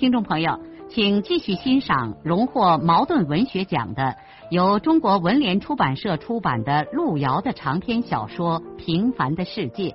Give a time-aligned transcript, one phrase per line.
[0.00, 4.16] 听众朋友，请继续欣赏荣获茅盾文学奖的、
[4.50, 9.90] 由中国文联出版社出版的路遥的长篇小说《平凡的世界》，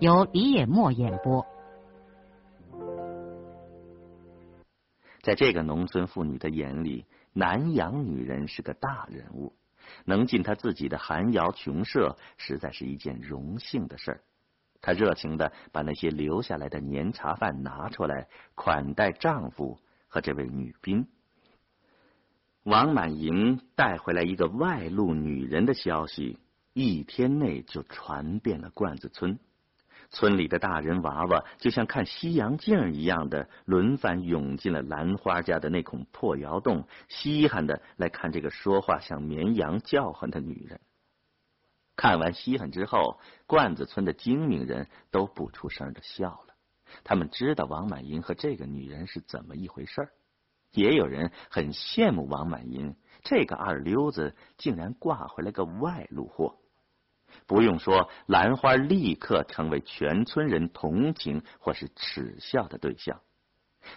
[0.00, 1.46] 由李野墨演播。
[5.22, 9.54] 在这个农村妇女的眼里，南洋女人是个大人物，
[10.04, 14.20] 能进她自己的寒窑穷舍，实在是一件荣幸的事儿。
[14.80, 21.06] 她热情的把那些留下来的年茶饭拿出来款待丈夫和这位女兵。
[22.64, 26.38] 王满银带回来一个外路女人的消息，
[26.74, 29.38] 一天内就传遍了罐子村。
[30.10, 40.80] 村里的大人娃娃就像看西洋镜一样的轮番涌进了兰花家的那孔破窑洞，稀罕的来看这个说话像绵羊叫唤的女人。
[41.98, 43.18] 看完稀罕之后，
[43.48, 46.54] 罐子村的精明人都不出声的笑了。
[47.02, 50.12] 他们知道王满银和这个女人是怎么一回事儿，
[50.70, 56.54] 也有人很羡慕王满银这个二流子竟然挂回来个外路货。
[57.48, 63.20] 不用说，兰花立刻成为全村人同情或是耻笑的对象。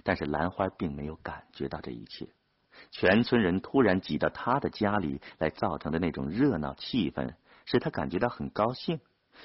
[0.04, 2.30] 但是兰花并没有感觉到这一切，
[2.90, 7.36] 全村人突然挤到他的家里来造成的那种热闹气氛。
[7.66, 9.00] 使他感觉到很高兴，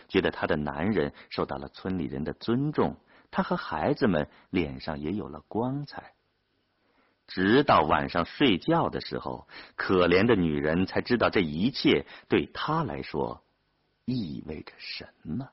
[0.09, 2.97] 觉得他的男人受到了村里人的尊重，
[3.31, 6.12] 他和孩子们脸上也有了光彩。
[7.27, 13.42] 直到晚上睡觉的时候，可怜的女人才知道这一切对她来说
[14.05, 15.48] 意味着什么。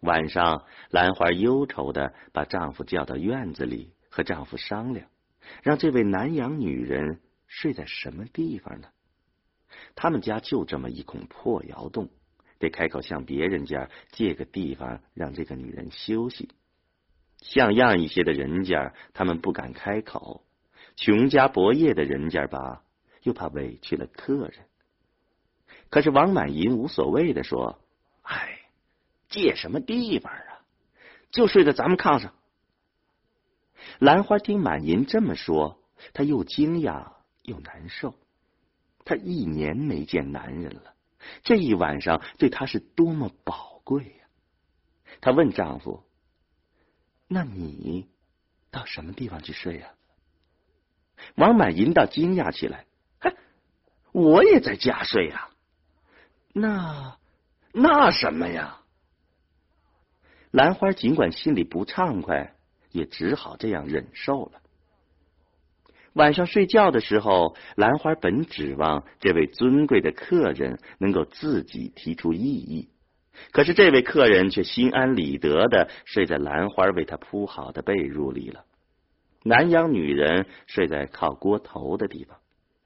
[0.00, 5.08] 晚上，兰花忧愁的把丈夫叫到院子里，和丈夫商量，
[5.62, 8.88] 让这位南洋女人睡在什么地方呢？
[9.94, 12.08] 他们家就这么一孔破窑洞，
[12.58, 16.50] 得开口向别人家借个地方让这个女人休息。
[17.38, 20.42] 像样一些的人家，他们不敢开口；
[20.96, 22.82] 穷家薄业的人家吧，
[23.22, 24.66] 又怕委屈了客人。
[25.88, 27.80] 可是王满银无所谓的说
[28.22, 28.60] ：“哎，
[29.28, 30.60] 借什么地方啊？
[31.30, 32.34] 就睡在咱们炕上。”
[33.98, 37.12] 兰花听满银这么说，她又惊讶
[37.42, 38.14] 又难受。
[39.10, 40.94] 她一年没见男人了，
[41.42, 44.24] 这一晚上对她是多么宝贵呀！
[45.20, 46.04] 她问丈夫
[47.26, 48.08] ：“那你
[48.70, 49.88] 到什么地方去睡呀？”
[51.34, 52.86] 王满银倒惊讶起来
[53.18, 53.34] ：“嗨，
[54.12, 55.50] 我也在家睡呀！
[56.52, 57.18] 那
[57.72, 58.80] 那什么呀？”
[60.52, 62.54] 兰花尽管心里不畅快，
[62.92, 64.62] 也只好这样忍受了。
[66.14, 72.88] 晚上睡觉的时候，兰花本指望这位尊贵的客人能够自己提出异议，
[73.52, 78.64] 可是这位客人却心安理得的睡在兰花为他铺好的被褥里了。
[79.44, 82.38] 南洋女人睡在靠锅头的地方，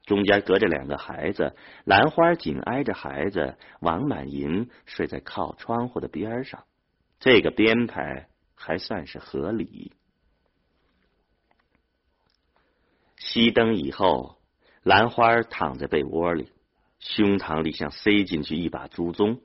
[0.05, 6.63] 中间隔着两个孩子，兰花紧挨着孩子，王满银睡在靠窗户的边上，
[7.19, 9.93] 这个编排还算是合理。
[13.25, 14.37] 熄灯以后，
[14.83, 16.51] 兰花躺在被窝里，
[16.99, 19.39] 胸膛里像塞进去一把猪鬃。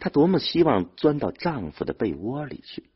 [0.00, 2.90] 她多么希望钻到丈夫的被窝里去，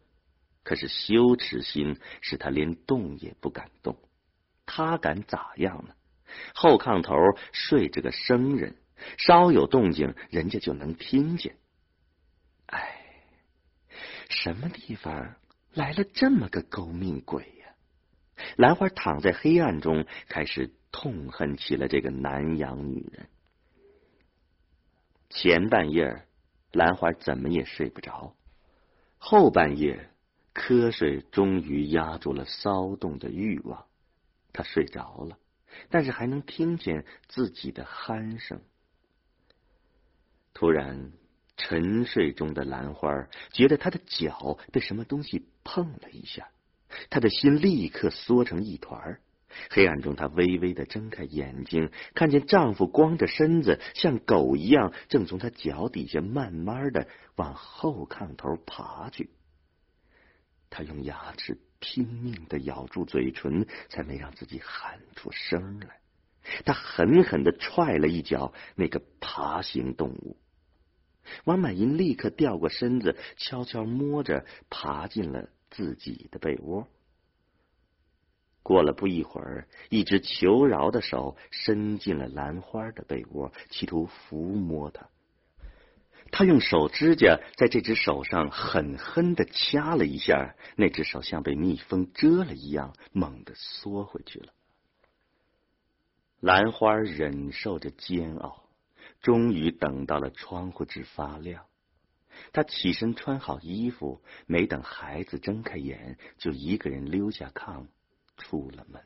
[0.62, 3.97] 可是羞耻心使她连动也不敢动。
[4.66, 5.94] 她敢咋样呢？
[6.54, 7.16] 后炕头
[7.53, 8.76] 睡着个生人，
[9.16, 11.56] 稍有动静，人家就能听见。
[12.66, 13.00] 哎，
[14.28, 15.34] 什么地方
[15.72, 17.59] 来了这么个狗命鬼？
[18.57, 23.28] 兰花躺在黑暗中，开始痛恨起了这个南洋女人。
[25.28, 26.27] 前半夜，
[26.72, 28.34] 兰花怎么也睡不着；
[29.19, 30.10] 后半夜，
[30.54, 33.87] 瞌睡终于压住了骚动的欲望。
[34.53, 35.39] 她睡着了，
[35.89, 38.60] 但是还能听见自己的鼾声。
[40.53, 41.13] 突然，
[41.57, 46.48] 沉睡中的兰花觉得她的脚被什么东西碰了一下。
[47.09, 49.19] 她的心立刻缩成一团
[49.69, 59.31] 黑暗中，她微微的睁开眼睛，看见丈夫光着身子，像狗一样，正从她脚底下慢慢的往后炕头爬去。
[60.71, 65.98] 她用牙齿拼命的咬住嘴唇，才没让自己喊出声来。
[66.65, 70.37] 她狠狠的踹了一脚那个爬行动物。
[71.45, 76.86] 王满银立刻掉过身子，悄悄摸着爬进了自己的被窝。
[78.62, 85.08] 过了不一会儿，一只求饶的手伸进了兰花的被窝，企图抚摸它。
[86.30, 94.52] 他用手指甲在这只手上狠狠的掐了一下，那只手像被蜜蜂蛰了一样，猛地缩回去了。
[96.38, 98.62] 兰花忍受着煎熬，
[99.20, 101.64] 终于等到了窗户纸发亮。
[102.53, 107.87] 他起身穿好衣服，没等孩子睁开眼，就一个人溜下炕，
[108.37, 109.03] 出了门。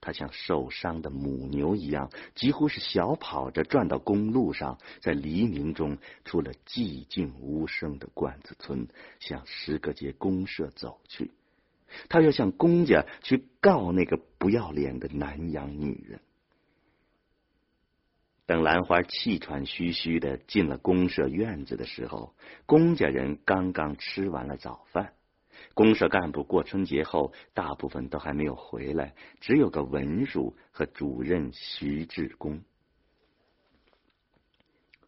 [0.00, 8.86] 他像受伤的母牛一样，几乎是小跑着转到公路上，在黎明中出了寂静无声的罐子村，
[9.18, 11.32] 向十个街公社走去。
[12.08, 16.20] 他要向公家去告那个不要脸的南洋女人。
[18.46, 22.34] 等兰花气喘吁吁的进了公社院子的时候，
[22.64, 25.12] 公家人刚刚吃完了早饭。
[25.74, 32.62] 公社干部过春节后，大部分都还没有回来，只有个文书和主任徐志公。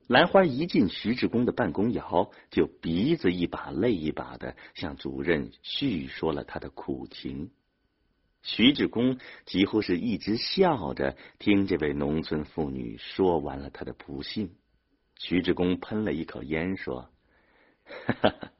[0.08, 7.50] 兰花一进徐志公的办公窑，就鼻子一把泪一把的向主任叙说了他的苦情。
[8.48, 14.56] 徐志公几乎是一直笑着听这位农村妇女说完了她的不幸。
[15.16, 17.10] 徐志公喷了一口烟，说
[17.84, 18.52] ：“哈哈。”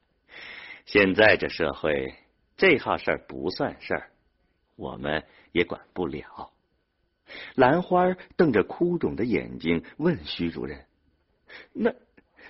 [0.85, 2.15] 现在这社会，
[2.59, 4.11] 这号事儿不算事儿，
[4.77, 6.53] 我们也管不了。
[7.55, 10.85] 兰花瞪着哭肿的眼睛问徐主任
[11.73, 11.95] ：“那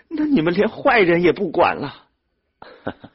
[0.08, 2.08] 那你们连坏人也不管了？
[2.58, 3.12] 哈 哈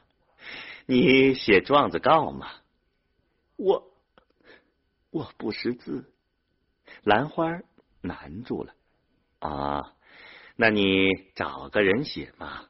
[0.85, 2.49] 你写状子告嘛？”
[3.57, 3.92] 我
[5.13, 6.11] 我不识字。
[7.03, 7.59] 兰花
[8.01, 8.73] 难住了
[9.39, 9.93] 啊，
[10.55, 12.65] 那你找个人写嘛。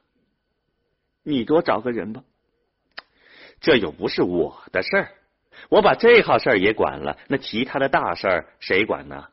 [1.22, 2.22] 你给我找个人吧。
[3.60, 5.14] 这又不是我的事儿，
[5.70, 9.28] 我把这号事儿也管了，那其他的大事儿谁管呢？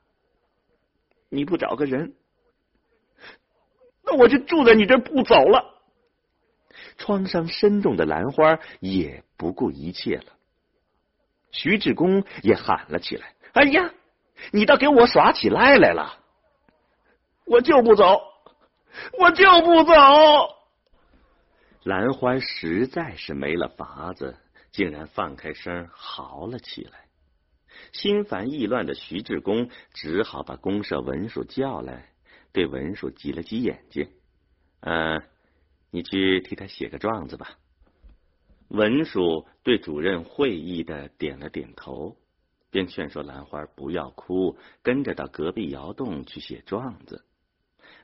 [1.28, 2.16] 你不找个人，
[4.04, 5.84] 那我就住在你这儿不走了。
[6.98, 10.38] 创伤深重的兰花也不顾一切了。
[11.52, 13.92] 徐志公也喊了起来：“哎呀，
[14.52, 16.18] 你倒给我耍起赖来了！
[17.46, 18.22] 我就不走，
[19.20, 19.94] 我就不走。”
[21.84, 24.38] 兰花实在是没了法子，
[24.72, 27.06] 竟然放开声嚎了起来。
[27.92, 32.10] 心烦意乱的徐志公只好把公社文书叫来，
[32.54, 34.10] 对文书挤了挤眼睛
[34.82, 35.24] ：“嗯，
[35.90, 37.58] 你去替他写个状子吧。”
[38.72, 42.16] 文书对主任会意的点了点头，
[42.70, 47.26] 便劝说兰花不要哭，跟着到隔壁窑洞去写状子。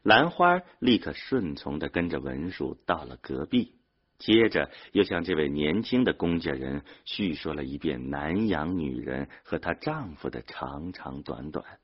[0.04, 3.76] 兰花立刻顺从的跟着文书到了隔壁，
[4.18, 11.80] 接着又向这位年轻的公家人叙说了一遍南洋女人和她丈夫的长长短短。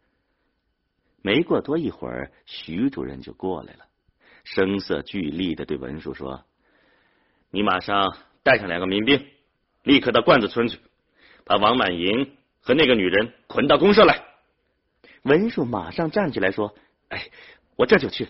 [1.22, 3.86] 没过多一会儿，徐主任就过来了，
[4.44, 6.44] 声色俱厉的对文书说
[7.50, 9.26] ：“你马上带上两个民兵，
[9.84, 10.80] 立刻到罐子村去，
[11.46, 14.24] 把王满银和那个女人捆到公社来。”
[15.24, 16.76] 文书马上站起来说
[17.10, 17.28] ：“哎。”
[17.76, 18.30] 我这就去。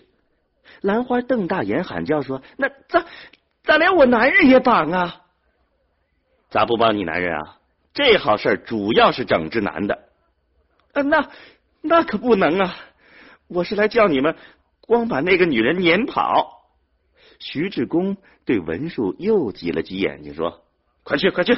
[0.80, 3.04] 兰花瞪大眼喊叫说：“那咋
[3.62, 5.20] 咋连我男人也绑啊？
[6.48, 7.58] 咋不帮你男人啊？
[7.92, 10.08] 这好事主要是整治男的。
[10.94, 11.28] 那
[11.82, 12.74] 那可不能啊！
[13.48, 14.34] 我是来叫你们
[14.80, 16.53] 光把那个女人撵跑。”
[17.44, 20.62] 徐志公对文书又挤了挤眼睛说
[21.04, 21.54] ：“快去快去，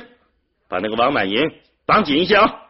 [0.66, 1.38] 把那个王满银
[1.86, 2.62] 绑紧一些啊！”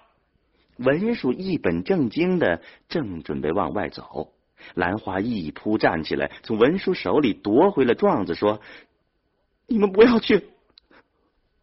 [0.77, 4.35] 文书一本正经的正准备往外走。
[4.75, 8.61] 兰花一扑站起来，从文书手里夺回了状子，说
[9.67, 10.51] ：“你们不要去，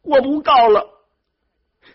[0.02, 0.90] 我不告了。”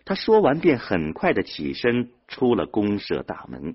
[0.06, 3.74] 他说完，便很快的起身出了公社大门。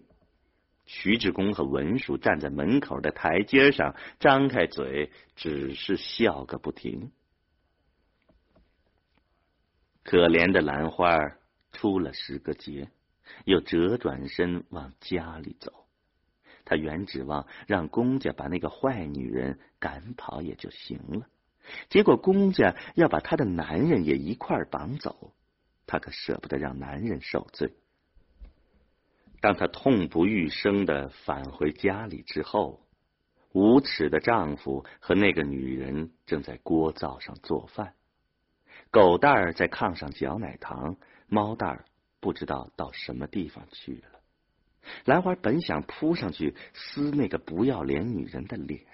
[0.85, 7.11] 徐志公和文书站在门口的台阶上，张开嘴，只是笑个不停。
[10.03, 11.17] 可怜的兰花
[11.71, 12.89] 出了十个节，
[13.45, 15.85] 又折转身往家里走。
[16.65, 21.27] 他原指望让公家把那个坏女人赶跑也就行了，
[21.89, 25.33] 结果公家要把他的男人也一块绑走，
[25.85, 27.73] 他可舍不得让男人受罪。
[29.43, 32.79] 当她痛不欲生的返回家里之后，
[33.51, 37.93] 无耻的丈夫和那个女人正在锅灶上做饭，
[38.89, 40.95] 狗蛋儿在炕上嚼奶糖，
[41.27, 41.83] 猫蛋儿
[42.21, 44.21] 不知道到什么地方去了。
[45.03, 48.85] 兰花本想扑上去撕那个不要脸女人的脸，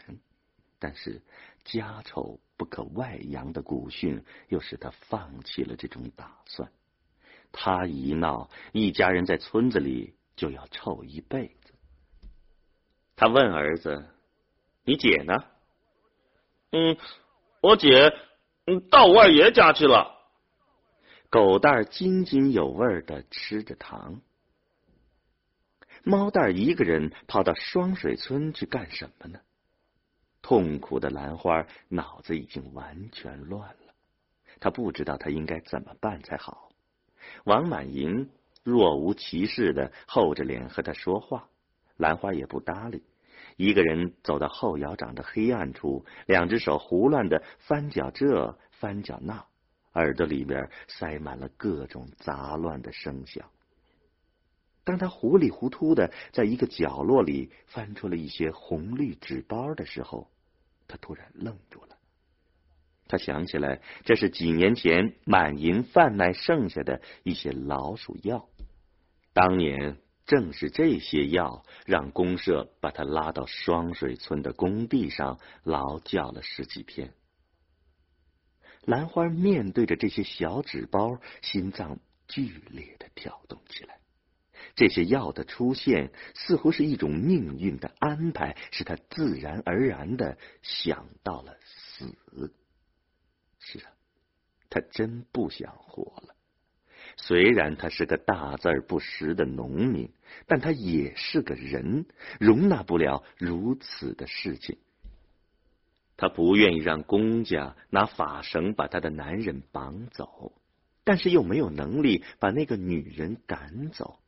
[0.80, 1.22] 但是
[1.64, 6.72] 家丑不可外扬的古训又使她放弃了这种打算。
[7.52, 11.74] 她一闹，一家人在村子里就要臭一辈子。
[13.18, 14.08] 他问儿子
[14.86, 15.34] ：“你姐呢
[16.72, 16.98] ？”“嗯，
[17.62, 18.14] 我姐
[18.66, 20.16] 嗯到我二爷家去了。”
[21.30, 24.22] 狗蛋儿津津有味的吃着糖。
[26.04, 29.42] 猫蛋儿一个人跑到双水村去干什么呢？
[30.42, 33.94] 痛苦的兰花脑子已经完全乱了，
[34.62, 36.72] 他不知道他应该怎么办才好。
[37.44, 38.32] 王满银
[38.70, 41.50] 若无其事的厚着脸和他说话，
[41.98, 43.04] 兰花也不搭理。
[43.58, 49.46] 一个人走到后窑长的黑暗处，两只手胡乱的翻搅这翻搅那，
[49.94, 53.50] 耳朵里边塞满了各种杂乱的声响。
[54.86, 60.30] 当他糊里糊涂的在一个角落里翻出了一些红绿纸包的时候，
[60.88, 61.98] 他突然愣住了。
[63.08, 68.48] 他想起来，这是几年前满银贩卖剩下的一些老鼠药。
[69.42, 77.14] 当年正是这些药让公社把他拉到双水村的工地上劳教了十几天。
[78.82, 84.02] 兰花面对着这些小纸包，心脏剧烈的跳动起来。
[84.76, 92.14] 这些药的出现似乎是一种命运的安排，使他自然而然的想到了死。
[93.60, 93.92] 是啊，
[94.70, 96.36] 他真不想活了。
[97.22, 100.10] 虽然他是个大字不识的农民，
[100.48, 102.06] 但他也是个人，
[102.40, 104.78] 容纳不了如此的事情。
[106.16, 110.54] 他不愿意让公家拿法绳把他的男人绑走，
[111.04, 114.20] 但是又没有能力把那个女人赶走。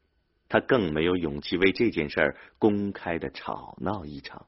[0.49, 4.47] 他更没有勇气为这件事儿公开的吵闹一场，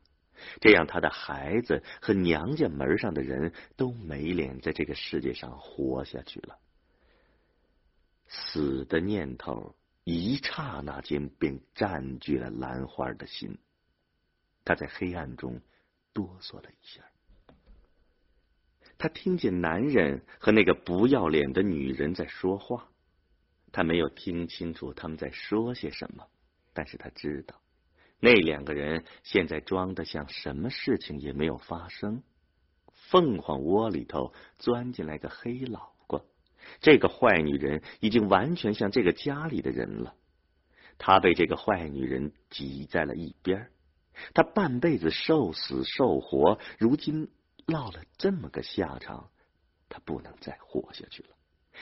[0.59, 6.59] 这样他的孩子和娘家门上的人都没脸在这个世界上活下去了。
[8.27, 13.57] 死的念头一刹那间便占据了兰花的心，
[14.65, 15.61] 他在黑暗中
[16.13, 17.03] 哆嗦了一下，
[18.97, 22.89] 他听见男人和那个不要脸的女人在说话。
[23.71, 26.27] 他没有听清楚他们在说些什么，
[26.73, 27.59] 但是他知道
[28.19, 32.21] 那两个人现在装的像什么事情也没有发生。
[32.91, 35.92] 凤凰窝里头钻进来个黑老，
[36.81, 40.15] 这个坏女人已经完全像这个家里的人了。
[40.97, 43.69] 他被这个坏女人挤在了一边，
[44.33, 47.29] 他半辈子受死受活，如今
[47.65, 49.29] 落了这么个下场，
[49.89, 51.29] 他不能再活下去了，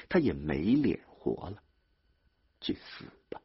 [0.09, 1.61] 他也没脸活了。
[2.61, 3.41] 去死吧！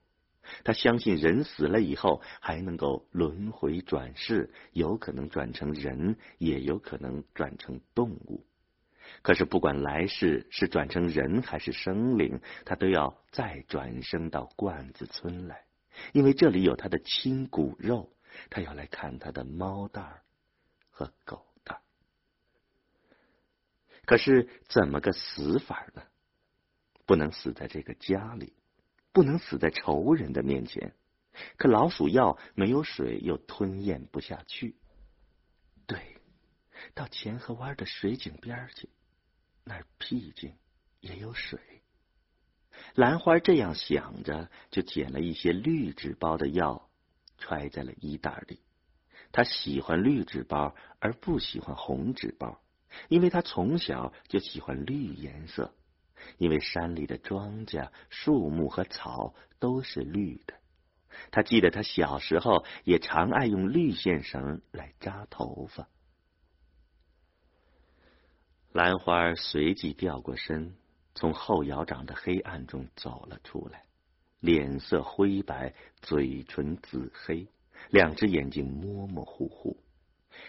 [0.63, 8.47] 他相信人死了以后还能够轮回转世，有可能转成人，也有可能转成动物。
[9.23, 15.65] 可是不管来世是转成人还是生灵，他都要再转生到罐子村来，
[16.13, 18.13] 因为这里有他的亲骨肉。
[18.51, 20.23] 他要来看他的猫蛋儿
[20.91, 21.81] 和狗蛋儿。
[24.05, 26.03] 可是怎么个死法呢？
[27.07, 28.53] 不能死在这个家里。
[29.13, 30.95] 不能死在仇人的面前，
[31.57, 34.77] 可老鼠药没有水又吞咽不下去。
[35.87, 36.19] 对，
[36.93, 38.91] 到前河湾的水井边去，
[39.69, 40.55] 那儿僻静
[41.01, 41.59] 也有水。
[42.95, 46.89] 兰花这样想着，就捡了一些绿纸包的药，
[47.37, 48.61] 揣在了衣袋里。
[49.33, 52.63] 他喜欢绿纸包，而不喜欢红纸包，
[53.09, 55.75] 因为他从小就喜欢绿颜色。
[56.39, 60.55] 因为山里的庄稼、树木和草都是绿的，
[61.31, 65.89] 他记得他小时候也常爱用绿线绳来扎头发。
[68.77, 70.75] 兰花随即掉过身，
[71.15, 73.85] 从后窑长的黑暗中走了出来，
[74.39, 77.49] 脸色灰白，嘴唇紫黑，
[77.89, 79.79] 两只眼睛模模糊糊。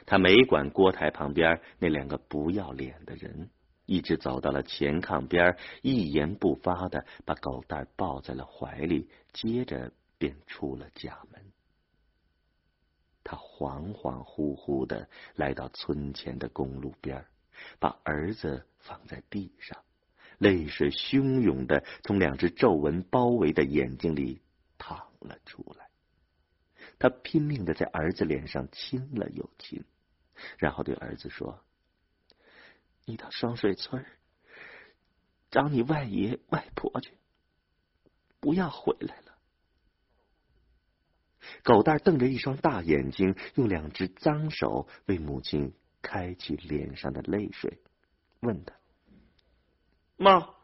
[0.05, 3.50] 他没管锅台旁边那两个不要脸的人。
[3.86, 11.41] 一直走到了前炕边，一言不发的把狗蛋抱在了怀里，接着便出了家门。
[13.24, 17.25] 他恍恍惚惚的来到村前的公路边，
[17.80, 19.84] 把儿子放在地上，
[20.38, 24.42] 泪水汹涌的从两只皱纹包围的眼睛里
[24.78, 25.90] 淌了出来。
[27.00, 29.84] 他拼命的在儿子脸上亲了又亲，
[30.58, 31.64] 然后对儿子说。
[33.06, 34.06] 你到双水村
[35.50, 37.18] 找你外爷外婆去，
[38.42, 39.38] 不要回来了。
[41.64, 47.82] 狗蛋瞪着一双大眼睛，用两只脏手为母亲开去脸上的泪水，
[48.42, 48.74] 问他
[50.18, 50.56] ：“妈，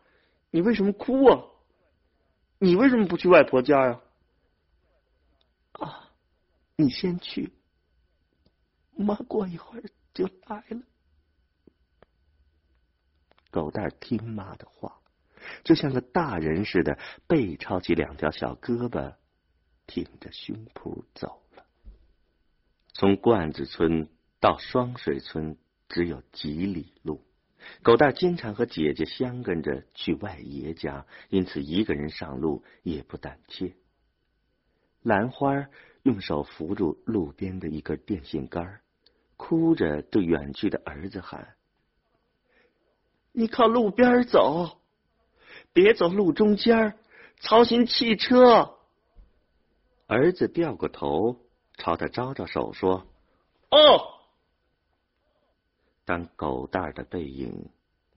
[0.51, 1.43] 你为什么哭啊？
[2.59, 4.01] 你为什么不去外婆家呀？”
[5.73, 6.09] 啊，
[6.75, 7.51] 你先去，
[8.91, 10.81] 妈过一会儿就来了。
[13.51, 15.01] 狗蛋听妈的话，
[15.63, 16.97] 就像个大人似的，
[17.27, 19.15] 背抄起两条小胳膊。
[19.85, 21.65] 挺着胸脯走了。
[22.93, 24.07] 从罐子村
[24.43, 25.55] 到双水村
[25.87, 27.23] 只有几里路，
[27.81, 33.73] 狗蛋经常和姐姐相跟着去外爷家，因此一个人上路也不胆怯。
[35.01, 35.69] 兰花
[36.01, 38.81] 用手扶住路边的一根电线杆，
[39.37, 41.55] 哭着对远去的儿子喊
[43.31, 44.81] ：“你靠路边走，
[45.71, 46.99] 别走路中间，
[47.39, 48.77] 操心汽车。”
[50.07, 51.39] 儿子掉过头，
[51.77, 53.07] 朝他招招手，说
[53.71, 54.09] ：“哦。”
[56.05, 57.69] 当狗蛋的背影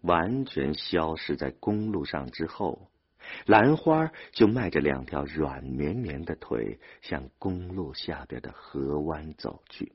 [0.03, 2.91] 完全消失在公路上之后，
[3.47, 9.93] 兰花就迈着两条软绵绵的腿向公路下边的河湾走去。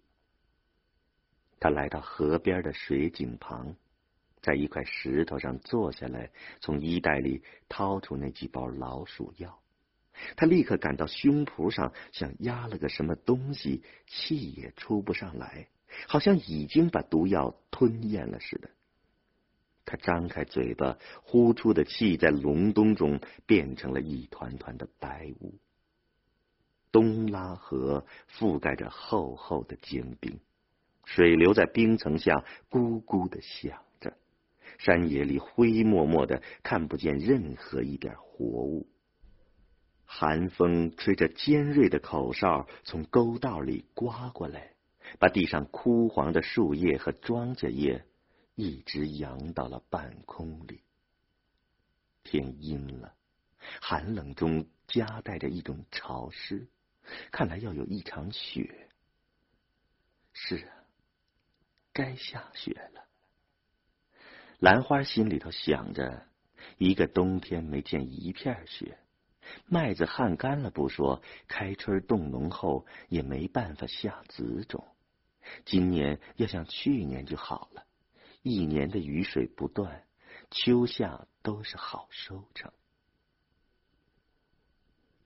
[1.59, 3.75] 他来到河边的水井旁，
[4.41, 9.59] 在一块石头上坐下来，从衣袋里掏出那几包老鼠药。
[10.35, 15.67] 他立刻感到胸脯上像压了个什么东西，气也出不上来，
[16.07, 18.69] 好像已经把毒药吞咽了似的。
[19.85, 25.55] 他张开嘴巴，呼出的气在隆冬中变成了一团团的白雾。
[26.91, 30.39] 东拉河覆盖着厚厚的坚冰，
[31.05, 34.13] 水流在冰层下咕咕的响着。
[34.77, 38.87] 山野里灰漠漠的，看不见任何一点活物。
[40.05, 44.73] 寒风吹着尖锐的口哨从沟道里刮过来，
[45.19, 48.05] 把地上枯黄的树叶和庄稼叶
[48.55, 50.81] 一直扬到了半空里。
[52.23, 53.15] 天阴了，
[53.81, 56.67] 寒冷中夹带着一种潮湿，
[57.31, 58.89] 看来要有一场雪。
[60.33, 60.85] 是啊，
[61.91, 63.03] 该下雪了。
[64.59, 66.27] 兰花心里头想着，
[66.77, 68.99] 一个冬天没见一片雪。
[69.65, 74.85] 麦子旱干了不说，开春冻农后也没办法下子种。
[75.65, 77.85] 今年要像去年就好了，
[78.41, 80.05] 一年的雨水不断，
[80.49, 82.71] 秋夏都是好收成。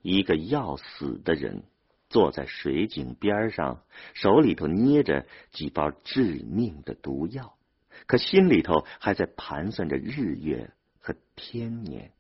[0.02, 1.64] 一个要死的人
[2.10, 7.58] 坐在水井边上，手里头捏着几包致命的毒药，
[8.06, 12.12] 可心里头还在盘算着日月和天年。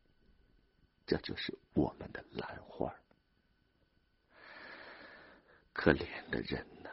[1.05, 2.95] 这就是我们的兰花，
[5.71, 6.89] 可怜的人呐！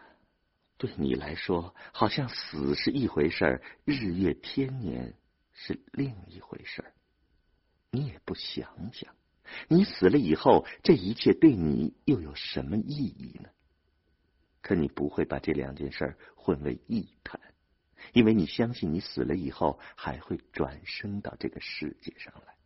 [0.82, 5.14] 对你来说，好像死是一回事儿，日月天年
[5.52, 6.92] 是另一回事儿。
[7.92, 9.14] 你也不想想，
[9.68, 13.48] 你死了以后，这一切对你又有什么意义呢？
[14.60, 17.40] 可你不会把这两件事混为一谈，
[18.12, 22.56] 因为你相信你死了以后还会转生到这个世界上来。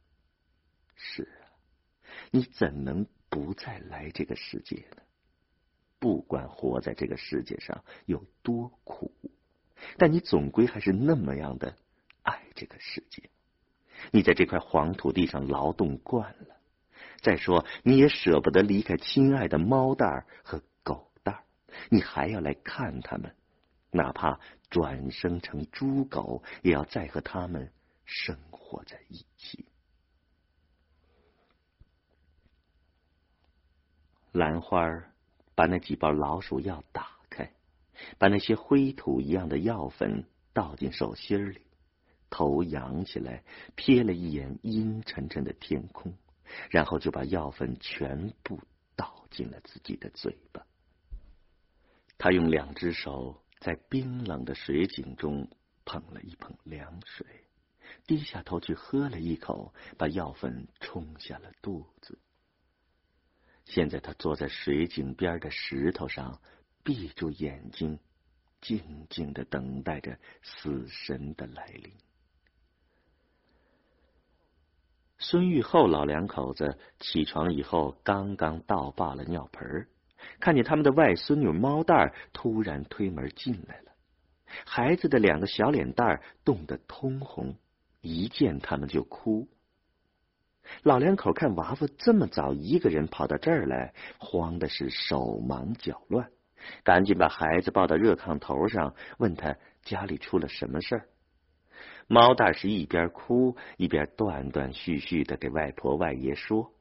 [0.94, 1.52] 是啊，
[2.30, 5.02] 你怎能不再来这个世界呢？
[5.98, 9.12] 不管活在这个世界上有多苦，
[9.96, 11.74] 但你总归还是那么样的
[12.22, 13.30] 爱这个世界。
[14.10, 16.56] 你在这块黄土地上劳动惯了，
[17.22, 21.42] 再说你也舍不得离开亲爱的猫蛋儿和狗蛋儿，
[21.88, 23.34] 你还要来看他们，
[23.90, 27.72] 哪怕转生成猪狗，也要再和他们
[28.04, 29.64] 生活在一起。
[34.32, 35.10] 兰花儿
[35.56, 37.50] 把那几包老鼠药打开，
[38.18, 41.62] 把那些灰土一样的药粉倒进手心里，
[42.30, 43.42] 头仰起来
[43.76, 46.14] 瞥了一眼阴沉沉的天空，
[46.70, 48.60] 然后就把药粉全部
[48.94, 50.64] 倒进了自己的嘴巴。
[52.18, 55.48] 他用两只手在冰冷的水井中
[55.84, 57.26] 捧了一捧凉水，
[58.06, 62.18] 低下头去喝了一口，把药粉冲下了肚子。
[63.66, 66.40] 现在他坐在水井边的石头上，
[66.82, 67.98] 闭住眼睛，
[68.60, 71.92] 静静的等待着死神的来临。
[75.18, 79.88] 孙玉厚老两口子起床以后，刚刚倒罢了尿盆儿
[80.38, 83.92] 看见他们的外孙女猫蛋儿突然推门进来了，
[84.64, 87.56] 孩子的两个小脸蛋儿冻得通红，
[88.00, 89.48] 一见他们就哭，
[90.82, 96.28] 老两口看娃娃这么早一个人跑到这儿来，慌的是手忙脚乱，
[96.82, 101.08] 赶紧把孩子抱到热炕头上，问他家里出了什么事儿。
[102.08, 106.72] 猫蛋是一边哭一边断断续续的给外婆外爷说。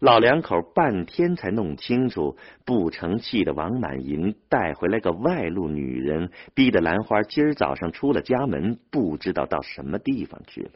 [0.00, 10.72] 老两口半天才弄清楚，不成器的王满银带回来个外路女人，逼得兰花今儿早上出了家门，不知道到什么地方去了。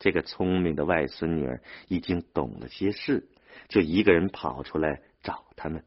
[0.00, 3.28] 这个聪明的外孙女儿已经懂了些事，
[3.68, 5.84] 就一个人跑出来找他们。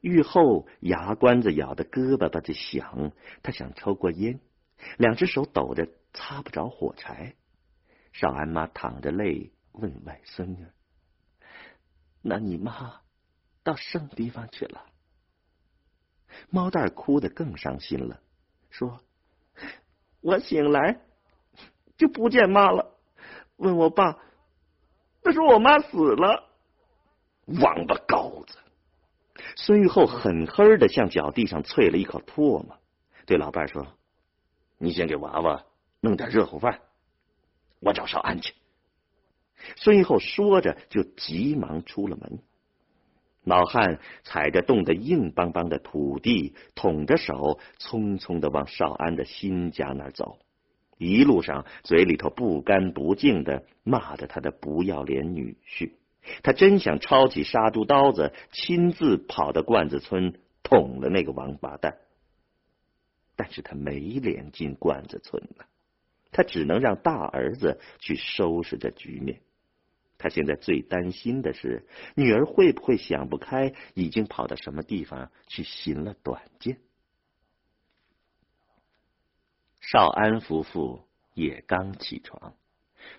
[0.00, 4.40] 玉后牙关子咬的胳膊巴子响，她想抽过烟，
[4.98, 7.36] 两只手抖着擦不着火柴。
[8.12, 10.66] 少安妈淌着泪问外孙女
[12.22, 13.02] ：“那你妈
[13.62, 14.86] 到什么地方去了？”
[16.48, 18.22] 猫蛋哭得更伤心了，
[18.70, 19.00] 说
[20.22, 21.00] ：“我醒来
[21.96, 22.94] 就不见妈了，
[23.56, 24.18] 问我爸，
[25.22, 26.50] 他说我妈死了。”
[27.46, 28.56] 王八羔子！
[29.56, 32.78] 孙玉厚狠狠的向脚地上啐了一口唾沫，
[33.26, 33.86] 对老伴说
[34.78, 35.64] ：“你先给娃娃
[36.00, 36.80] 弄点热乎饭。”
[37.80, 38.54] 我找少安去。
[39.76, 42.38] 孙玉厚说着，就急忙出了门。
[43.42, 50.38] 老汉踩着冻得硬邦邦的土地，捅着手，匆匆的往少安的新家那走。
[51.04, 55.92] 一路上，嘴里头不干不净的骂着他的不要脸女婿。
[56.42, 61.98] 他真想抄起杀猪刀子，亲自跑到罐子村捅了那个王八蛋。
[63.36, 65.66] 但是他没脸进罐子村了。
[66.32, 69.40] 他只能让大儿子去收拾这局面。
[70.16, 71.84] 他现在最担心的是，
[72.16, 76.78] 女儿会不会想不开，已经跑到什么地方去寻了短见。
[79.86, 82.54] 少安夫妇也刚起床，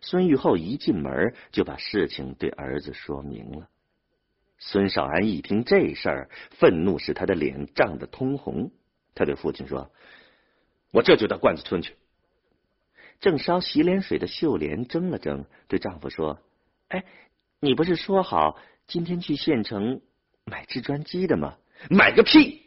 [0.01, 3.69] 孙玉厚一进门就把事情对儿子说明了。
[4.57, 8.71] 孙少安一听这事儿，愤怒使他的脸涨得通红。
[9.13, 9.91] 他对父亲说
[10.91, 11.95] ：“我这就到罐子村去。”
[13.21, 16.39] 正烧洗脸水的秀莲怔了怔，对丈夫说
[16.89, 17.05] ：“哎，
[17.59, 20.01] 你不是说好今天去县城
[20.45, 21.57] 买制砖机的吗？
[21.91, 22.63] 买个屁！”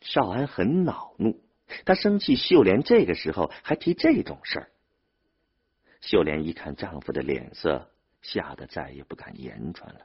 [0.00, 1.40] 少安很恼怒，
[1.84, 4.68] 他生气秀莲这个时候还提这种事儿。
[6.00, 7.90] 秀莲一看丈夫的脸色，
[8.22, 10.00] 吓得再也不敢言传了。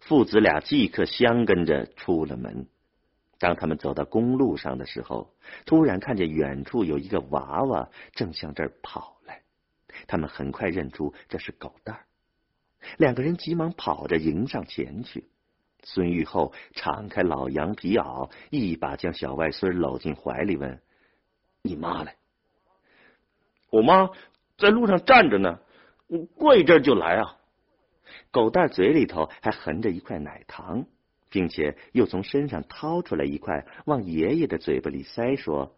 [0.00, 2.66] 父子俩即刻相跟着出了门。
[3.38, 9.42] 当他们走到公路上的时候，突然看见远处有一个娃娃正向这儿跑来。
[10.06, 12.04] 他们很快认出这是狗蛋儿，
[12.98, 15.28] 两个人急忙跑着迎上前去。
[15.86, 20.80] 孙玉厚敞开老羊皮袄，一把将小外孙搂进怀里，问
[21.62, 22.16] ：“你妈嘞
[23.70, 24.10] ？”“我妈
[24.58, 25.60] 在路上站着呢，
[26.08, 27.36] 我过一阵就来啊。”
[28.30, 30.86] 狗蛋嘴里头还含着一块奶糖。
[31.28, 35.76] 并且又从身上掏出来一块，往爷爷的嘴巴里塞，说：“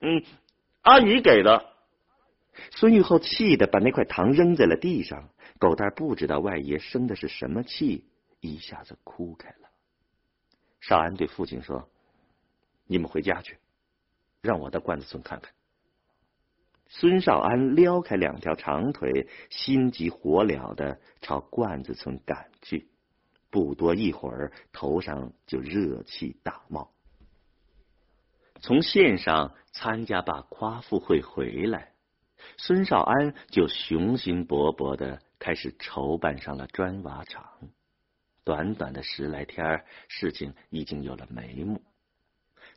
[0.00, 0.22] 嗯，
[0.82, 1.64] 阿姨给的。”
[2.70, 5.30] 孙玉厚气的把那块糖扔在了地上。
[5.58, 8.04] 狗蛋不知道外爷生的是什么气，
[8.40, 9.70] 一下子哭开了。
[10.80, 11.88] 少安对父亲说
[12.86, 13.58] ：“你们回家去，
[14.40, 15.52] 让我到罐子村看看。”
[16.88, 22.88] 孙少安撩开两条长腿，心急火燎的朝罐子村赶去。
[23.50, 26.92] 不多一会儿，头上就热气大冒。
[28.60, 31.94] 从县上参加罢夸父会回来，
[32.56, 37.44] 孙少安就雄心勃勃的开始筹办上了砖瓦厂。
[38.50, 41.80] 短短的十来天，事情已经有了眉目。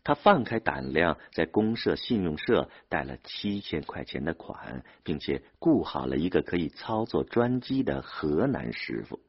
[0.04, 9.20] 他放开胆量，在公社信用社贷了七千块钱的款，并且雇好了一个可以操作砖机的河南师傅。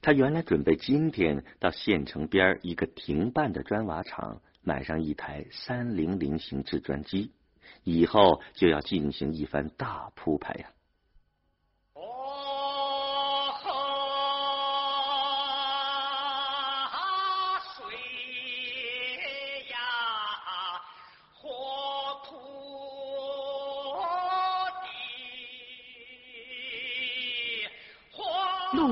[0.00, 7.30] 他原来准备今天到县城边一个停办的砖瓦厂买上一台三零零型制砖机，
[7.84, 10.70] 以后就要进行一番大铺排呀。